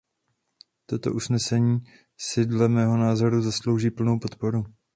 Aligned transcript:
Toto 0.85 1.13
usnesení 1.13 1.79
si 2.17 2.45
dle 2.45 2.67
mého 2.69 2.97
názoru 2.97 3.41
zaslouží 3.41 3.91
plnou 3.91 4.19
podporu. 4.19 4.63